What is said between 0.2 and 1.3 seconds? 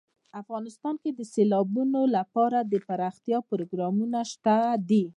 افغانستان کې د